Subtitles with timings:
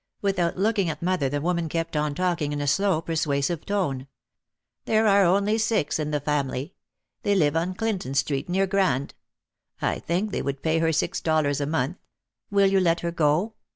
[0.23, 4.07] Without looking at mother the woman kept on talking in a slow persuasive tone.
[4.85, 6.73] "There are only six in the family.
[7.21, 9.13] They live on Clinton Street near Grand.
[9.79, 11.97] I think they would pay her six dollars a month.
[12.49, 13.53] Will you let her go?"